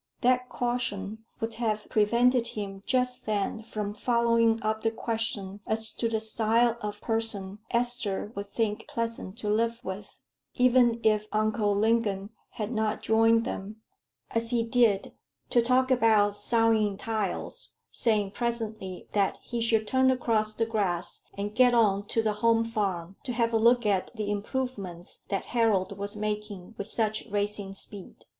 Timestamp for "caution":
0.49-1.25